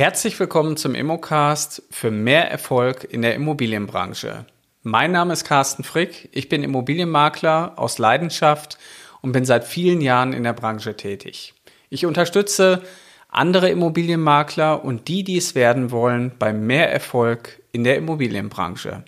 [0.00, 4.46] Herzlich willkommen zum Immocast für mehr Erfolg in der Immobilienbranche.
[4.82, 8.78] Mein Name ist Carsten Frick, ich bin Immobilienmakler aus Leidenschaft
[9.20, 11.52] und bin seit vielen Jahren in der Branche tätig.
[11.90, 12.80] Ich unterstütze
[13.28, 19.04] andere Immobilienmakler und die, die es werden wollen, bei mehr Erfolg in der Immobilienbranche.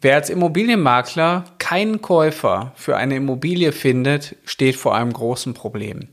[0.00, 6.08] Wer als Immobilienmakler keinen Käufer für eine Immobilie findet, steht vor einem großen Problem.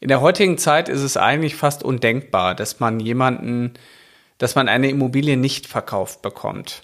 [0.00, 3.74] In der heutigen Zeit ist es eigentlich fast undenkbar, dass man jemanden,
[4.38, 6.82] dass man eine Immobilie nicht verkauft bekommt.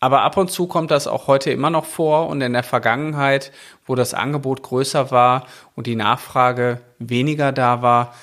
[0.00, 3.52] Aber ab und zu kommt das auch heute immer noch vor und in der Vergangenheit,
[3.86, 8.14] wo das Angebot größer war und die Nachfrage weniger da war,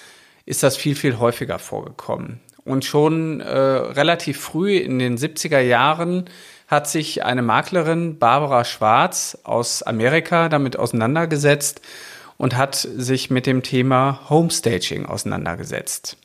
[0.45, 2.39] ist das viel, viel häufiger vorgekommen.
[2.63, 6.29] Und schon äh, relativ früh in den 70er Jahren
[6.67, 11.81] hat sich eine Maklerin, Barbara Schwarz aus Amerika, damit auseinandergesetzt
[12.37, 16.17] und hat sich mit dem Thema Homestaging auseinandergesetzt.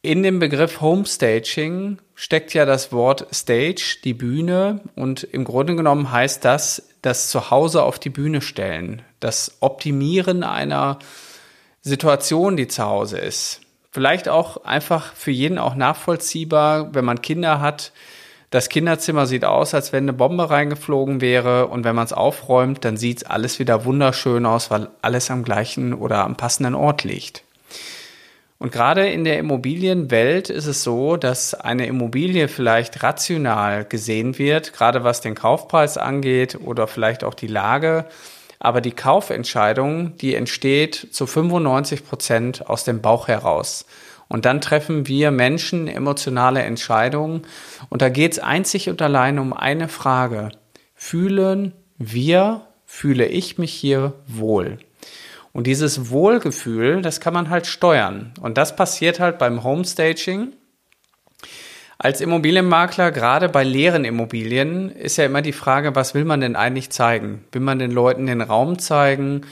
[0.00, 6.12] In dem Begriff Homestaging steckt ja das Wort Stage, die Bühne, und im Grunde genommen
[6.12, 10.98] heißt das das Zuhause auf die Bühne stellen, das Optimieren einer
[11.80, 13.60] Situation, die zu Hause ist.
[13.90, 17.92] Vielleicht auch einfach für jeden auch nachvollziehbar, wenn man Kinder hat,
[18.50, 22.84] das Kinderzimmer sieht aus, als wenn eine Bombe reingeflogen wäre und wenn man es aufräumt,
[22.84, 27.42] dann sieht alles wieder wunderschön aus, weil alles am gleichen oder am passenden Ort liegt.
[28.58, 34.72] Und gerade in der Immobilienwelt ist es so, dass eine Immobilie vielleicht rational gesehen wird,
[34.72, 38.06] gerade was den Kaufpreis angeht oder vielleicht auch die Lage.
[38.58, 43.84] Aber die Kaufentscheidung, die entsteht zu 95 Prozent aus dem Bauch heraus.
[44.28, 47.42] Und dann treffen wir Menschen emotionale Entscheidungen.
[47.88, 50.50] Und da geht es einzig und allein um eine Frage.
[50.94, 54.78] Fühlen wir, fühle ich mich hier wohl?
[55.52, 58.32] Und dieses Wohlgefühl, das kann man halt steuern.
[58.40, 60.52] Und das passiert halt beim Homestaging.
[61.96, 66.54] Als Immobilienmakler, gerade bei leeren Immobilien, ist ja immer die Frage, was will man denn
[66.54, 67.44] eigentlich zeigen?
[67.50, 69.46] Will man den Leuten den Raum zeigen?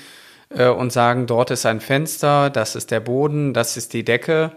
[0.50, 4.52] Äh, und sagen, dort ist ein Fenster, das ist der Boden, das ist die Decke.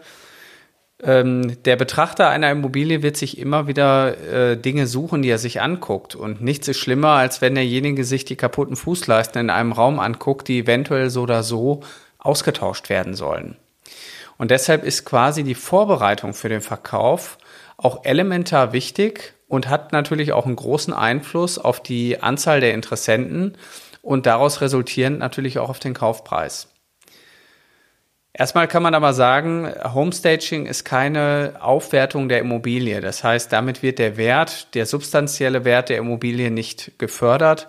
[1.01, 5.61] Ähm, der Betrachter einer Immobilie wird sich immer wieder äh, Dinge suchen, die er sich
[5.61, 6.15] anguckt.
[6.15, 10.47] Und nichts ist schlimmer, als wenn derjenige sich die kaputten Fußleisten in einem Raum anguckt,
[10.47, 11.81] die eventuell so oder so
[12.17, 13.55] ausgetauscht werden sollen.
[14.37, 17.37] Und deshalb ist quasi die Vorbereitung für den Verkauf
[17.77, 23.57] auch elementar wichtig und hat natürlich auch einen großen Einfluss auf die Anzahl der Interessenten
[24.01, 26.69] und daraus resultierend natürlich auch auf den Kaufpreis.
[28.33, 33.01] Erstmal kann man aber sagen, Homestaging ist keine Aufwertung der Immobilie.
[33.01, 37.67] Das heißt, damit wird der Wert, der substanzielle Wert der Immobilie nicht gefördert.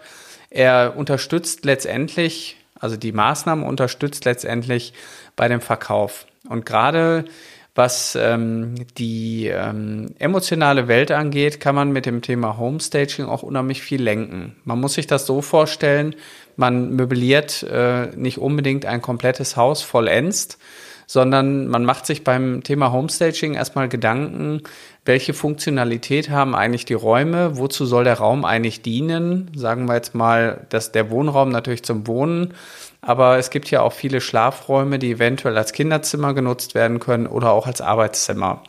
[0.51, 4.93] Er unterstützt letztendlich, also die Maßnahme unterstützt letztendlich
[5.35, 6.27] bei dem Verkauf.
[6.49, 7.25] Und gerade
[7.75, 13.83] was ähm, die ähm, emotionale Welt angeht, kann man mit dem Thema Homestaging auch unheimlich
[13.83, 14.57] viel lenken.
[14.65, 16.17] Man muss sich das so vorstellen,
[16.57, 20.59] man möbliert äh, nicht unbedingt ein komplettes Haus vollends,
[21.07, 24.63] sondern man macht sich beim Thema Homestaging erstmal Gedanken,
[25.05, 29.51] welche Funktionalität haben eigentlich die Räume, wozu soll der Raum eigentlich dienen?
[29.57, 32.55] Sagen wir jetzt mal, dass der Wohnraum natürlich zum Wohnen
[33.03, 37.53] aber es gibt ja auch viele Schlafräume, die eventuell als Kinderzimmer genutzt werden können oder
[37.53, 38.63] auch als Arbeitszimmer.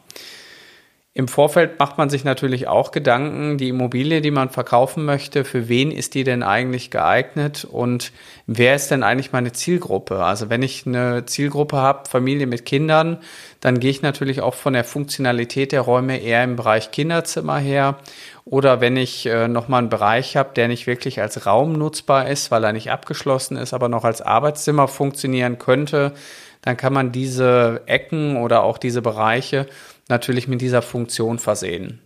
[1.14, 5.68] Im Vorfeld macht man sich natürlich auch Gedanken, die Immobilie, die man verkaufen möchte, für
[5.68, 8.14] wen ist die denn eigentlich geeignet und
[8.48, 10.24] wer ist denn eigentlich meine Zielgruppe?
[10.24, 13.18] Also wenn ich eine Zielgruppe habe, Familie mit Kindern,
[13.60, 17.98] dann gehe ich natürlich auch von der Funktionalität der Räume eher im Bereich Kinderzimmer her.
[18.44, 22.52] Oder wenn ich äh, nochmal einen Bereich habe, der nicht wirklich als Raum nutzbar ist,
[22.52, 26.14] weil er nicht abgeschlossen ist, aber noch als Arbeitszimmer funktionieren könnte,
[26.62, 29.68] dann kann man diese Ecken oder auch diese Bereiche
[30.10, 32.00] natürlich mit dieser Funktion versehen.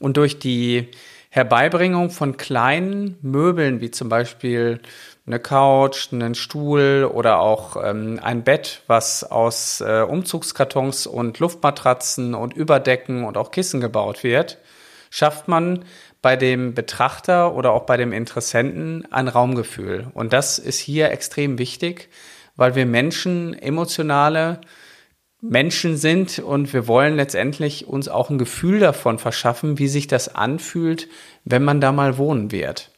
[0.00, 0.88] Und durch die
[1.30, 4.80] Herbeibringung von kleinen Möbeln, wie zum Beispiel
[5.26, 12.34] eine Couch, einen Stuhl oder auch ähm, ein Bett, was aus äh, Umzugskartons und Luftmatratzen
[12.34, 14.58] und Überdecken und auch Kissen gebaut wird,
[15.14, 15.84] schafft man
[16.22, 20.08] bei dem Betrachter oder auch bei dem Interessenten ein Raumgefühl.
[20.12, 22.08] Und das ist hier extrem wichtig,
[22.56, 24.60] weil wir Menschen emotionale
[25.40, 30.34] Menschen sind und wir wollen letztendlich uns auch ein Gefühl davon verschaffen, wie sich das
[30.34, 31.06] anfühlt,
[31.44, 32.90] wenn man da mal wohnen wird.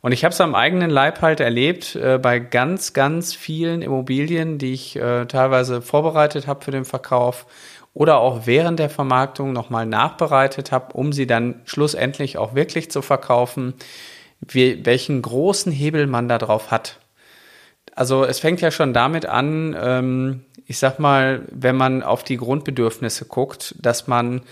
[0.00, 4.56] Und ich habe es am eigenen Leib halt erlebt äh, bei ganz, ganz vielen Immobilien,
[4.56, 7.46] die ich äh, teilweise vorbereitet habe für den Verkauf
[7.94, 13.02] oder auch während der Vermarktung nochmal nachbereitet habe, um sie dann schlussendlich auch wirklich zu
[13.02, 13.74] verkaufen,
[14.40, 16.98] wie, welchen großen Hebel man da drauf hat.
[17.94, 22.38] Also es fängt ja schon damit an, ähm, ich sag mal, wenn man auf die
[22.38, 24.42] Grundbedürfnisse guckt, dass man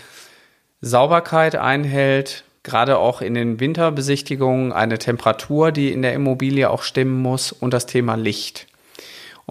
[0.81, 7.21] Sauberkeit einhält, gerade auch in den Winterbesichtigungen eine Temperatur, die in der Immobilie auch stimmen
[7.21, 8.67] muss und das Thema Licht.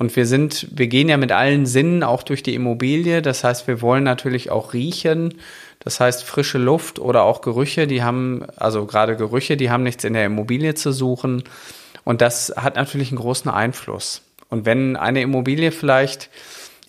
[0.01, 3.21] Und wir sind, wir gehen ja mit allen Sinnen auch durch die Immobilie.
[3.21, 5.35] Das heißt, wir wollen natürlich auch riechen.
[5.79, 10.03] Das heißt, frische Luft oder auch Gerüche, die haben, also gerade Gerüche, die haben nichts
[10.05, 11.43] in der Immobilie zu suchen.
[12.03, 14.23] Und das hat natürlich einen großen Einfluss.
[14.49, 16.31] Und wenn eine Immobilie vielleicht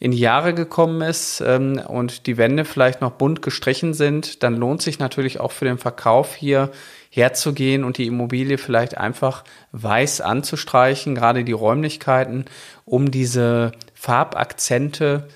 [0.02, 4.58] in die Jahre gekommen ist ähm, und die Wände vielleicht noch bunt gestrichen sind, dann
[4.58, 6.72] lohnt sich natürlich auch für den Verkauf hier
[7.12, 9.44] herzugehen und die Immobilie vielleicht einfach
[9.74, 12.46] weiß anzustreichen, gerade die Räumlichkeiten,
[12.84, 15.28] um diese Farbakzente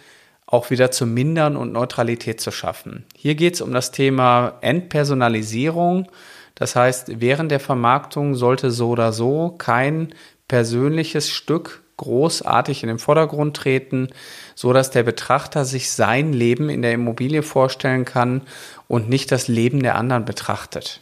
[0.47, 3.05] auch wieder zu mindern und Neutralität zu schaffen.
[3.15, 6.07] Hier geht es um das Thema Entpersonalisierung.
[6.55, 10.15] Das heißt, während der Vermarktung sollte so oder so kein
[10.47, 14.09] persönliches Stück großartig in den Vordergrund treten,
[14.55, 18.41] so dass der Betrachter sich sein Leben in der Immobilie vorstellen kann
[18.87, 21.01] und nicht das Leben der anderen betrachtet.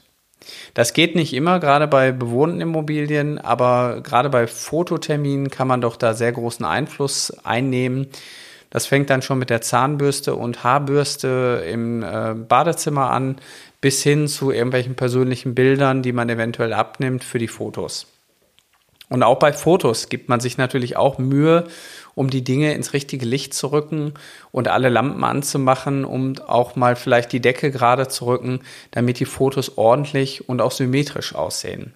[0.73, 5.95] Das geht nicht immer, gerade bei bewohnten Immobilien, aber gerade bei Fototerminen kann man doch
[5.95, 8.07] da sehr großen Einfluss einnehmen.
[8.69, 13.37] Das fängt dann schon mit der Zahnbürste und Haarbürste im äh, Badezimmer an,
[13.81, 18.07] bis hin zu irgendwelchen persönlichen Bildern, die man eventuell abnimmt für die Fotos.
[19.09, 21.65] Und auch bei Fotos gibt man sich natürlich auch Mühe,
[22.15, 24.13] um die Dinge ins richtige Licht zu rücken
[24.51, 28.61] und alle Lampen anzumachen, um auch mal vielleicht die Decke gerade zu rücken,
[28.91, 31.93] damit die Fotos ordentlich und auch symmetrisch aussehen.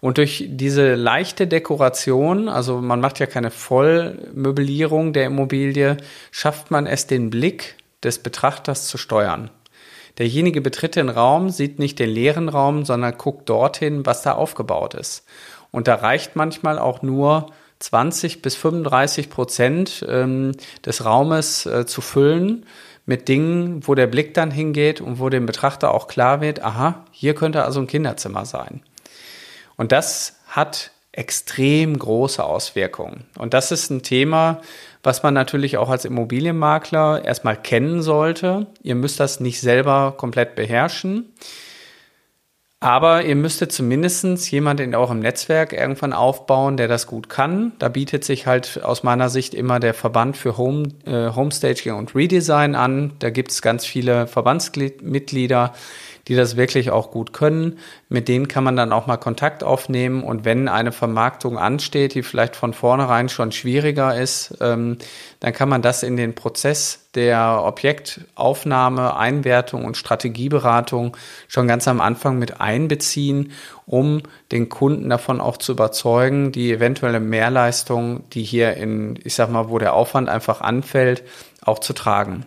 [0.00, 5.96] Und durch diese leichte Dekoration, also man macht ja keine Vollmöblierung der Immobilie,
[6.30, 9.50] schafft man es, den Blick des Betrachters zu steuern.
[10.18, 14.94] Derjenige betritt den Raum, sieht nicht den leeren Raum, sondern guckt dorthin, was da aufgebaut
[14.94, 15.24] ist.
[15.78, 20.50] Und da reicht manchmal auch nur 20 bis 35 Prozent ähm,
[20.84, 22.66] des Raumes äh, zu füllen
[23.06, 27.04] mit Dingen, wo der Blick dann hingeht und wo dem Betrachter auch klar wird, aha,
[27.12, 28.82] hier könnte also ein Kinderzimmer sein.
[29.76, 33.26] Und das hat extrem große Auswirkungen.
[33.38, 34.60] Und das ist ein Thema,
[35.04, 38.66] was man natürlich auch als Immobilienmakler erstmal kennen sollte.
[38.82, 41.32] Ihr müsst das nicht selber komplett beherrschen.
[42.80, 47.72] Aber ihr müsstet zumindest jemanden in eurem Netzwerk irgendwann aufbauen, der das gut kann.
[47.80, 52.14] Da bietet sich halt aus meiner Sicht immer der Verband für Home, äh, Homestaging und
[52.14, 53.14] Redesign an.
[53.18, 55.74] Da gibt es ganz viele Verbandsmitglieder,
[56.28, 57.78] die das wirklich auch gut können.
[58.08, 62.22] Mit denen kann man dann auch mal Kontakt aufnehmen und wenn eine Vermarktung ansteht, die
[62.22, 64.98] vielleicht von vornherein schon schwieriger ist, ähm,
[65.40, 71.16] dann kann man das in den Prozess der Objektaufnahme, Einwertung und Strategieberatung
[71.48, 73.52] schon ganz am Anfang mit einbeziehen,
[73.86, 74.22] um
[74.52, 79.70] den Kunden davon auch zu überzeugen, die eventuelle Mehrleistung, die hier in, ich sag mal,
[79.70, 81.22] wo der Aufwand einfach anfällt,
[81.62, 82.44] auch zu tragen.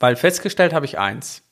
[0.00, 1.42] Weil festgestellt habe ich eins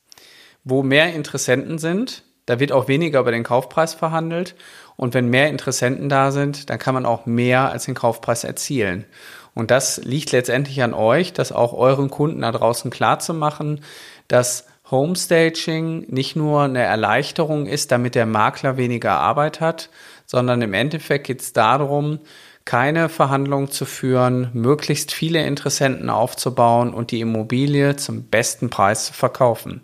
[0.63, 4.55] wo mehr Interessenten sind, da wird auch weniger über den Kaufpreis verhandelt.
[4.95, 9.05] Und wenn mehr Interessenten da sind, dann kann man auch mehr als den Kaufpreis erzielen.
[9.53, 13.81] Und das liegt letztendlich an euch, das auch euren Kunden da draußen klar zu machen,
[14.27, 19.89] dass Homestaging nicht nur eine Erleichterung ist, damit der Makler weniger Arbeit hat,
[20.25, 22.19] sondern im Endeffekt geht es darum,
[22.65, 29.13] keine Verhandlungen zu führen, möglichst viele Interessenten aufzubauen und die Immobilie zum besten Preis zu
[29.13, 29.81] verkaufen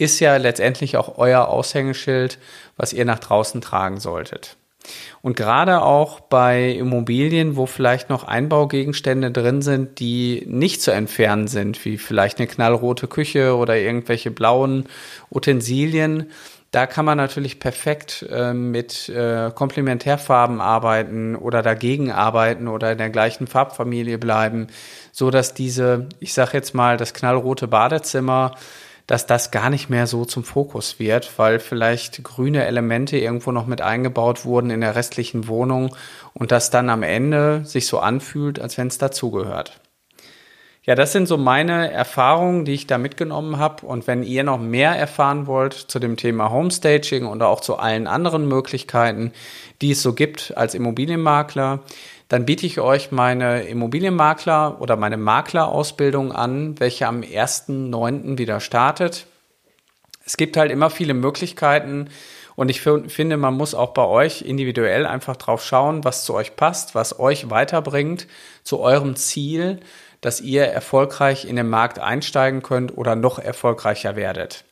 [0.00, 2.38] ist ja letztendlich auch euer Aushängeschild,
[2.76, 4.56] was ihr nach draußen tragen solltet.
[5.20, 11.48] Und gerade auch bei Immobilien, wo vielleicht noch Einbaugegenstände drin sind, die nicht zu entfernen
[11.48, 14.86] sind, wie vielleicht eine knallrote Küche oder irgendwelche blauen
[15.30, 16.30] Utensilien,
[16.70, 22.98] da kann man natürlich perfekt äh, mit äh, Komplementärfarben arbeiten oder dagegen arbeiten oder in
[22.98, 24.68] der gleichen Farbfamilie bleiben,
[25.12, 28.54] so dass diese, ich sag jetzt mal, das knallrote Badezimmer
[29.10, 33.66] dass das gar nicht mehr so zum Fokus wird, weil vielleicht grüne Elemente irgendwo noch
[33.66, 35.96] mit eingebaut wurden in der restlichen Wohnung
[36.32, 39.80] und das dann am Ende sich so anfühlt, als wenn es dazugehört.
[40.84, 43.84] Ja, das sind so meine Erfahrungen, die ich da mitgenommen habe.
[43.84, 48.06] Und wenn ihr noch mehr erfahren wollt zu dem Thema Homestaging oder auch zu allen
[48.06, 49.32] anderen Möglichkeiten,
[49.82, 51.80] die es so gibt als Immobilienmakler,
[52.30, 58.38] dann biete ich euch meine Immobilienmakler oder meine Maklerausbildung an, welche am 1.9.
[58.38, 59.26] wieder startet.
[60.24, 62.08] Es gibt halt immer viele Möglichkeiten
[62.54, 66.54] und ich finde, man muss auch bei euch individuell einfach drauf schauen, was zu euch
[66.54, 68.28] passt, was euch weiterbringt
[68.62, 69.80] zu eurem Ziel,
[70.20, 74.64] dass ihr erfolgreich in den Markt einsteigen könnt oder noch erfolgreicher werdet.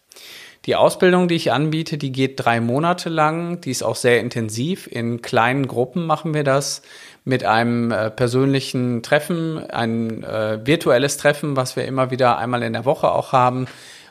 [0.67, 3.61] Die Ausbildung, die ich anbiete, die geht drei Monate lang.
[3.63, 4.87] Die ist auch sehr intensiv.
[4.87, 6.83] In kleinen Gruppen machen wir das
[7.25, 12.73] mit einem äh, persönlichen Treffen, ein äh, virtuelles Treffen, was wir immer wieder einmal in
[12.73, 13.67] der Woche auch haben,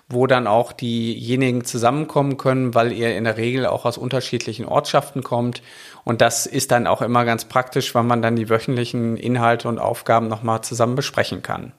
[0.09, 5.23] wo dann auch diejenigen zusammenkommen können, weil ihr in der Regel auch aus unterschiedlichen Ortschaften
[5.23, 5.61] kommt.
[6.05, 9.79] Und das ist dann auch immer ganz praktisch, weil man dann die wöchentlichen Inhalte und
[9.79, 11.73] Aufgaben nochmal zusammen besprechen kann.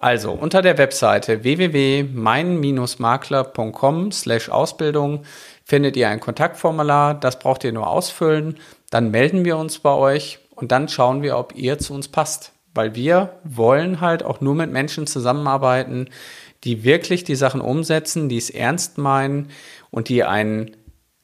[0.00, 5.24] Also unter der Webseite www.mein-makler.com slash Ausbildung
[5.68, 7.14] findet ihr ein Kontaktformular.
[7.14, 8.56] Das braucht ihr nur ausfüllen.
[8.90, 12.54] Dann melden wir uns bei euch und dann schauen wir, ob ihr zu uns passt.
[12.74, 16.08] Weil wir wollen halt auch nur mit Menschen zusammenarbeiten,
[16.64, 19.50] die wirklich die Sachen umsetzen, die es ernst meinen
[19.90, 20.74] und die ein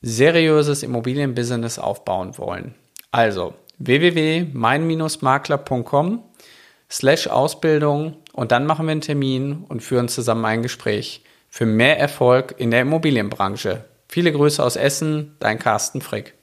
[0.02, 2.74] seriöses Immobilienbusiness aufbauen wollen.
[3.10, 6.22] Also www.mein-makler.com
[6.90, 11.98] slash Ausbildung und dann machen wir einen Termin und führen zusammen ein Gespräch für mehr
[11.98, 13.84] Erfolg in der Immobilienbranche.
[14.14, 16.34] Viele Grüße aus Essen, dein Carsten Frick.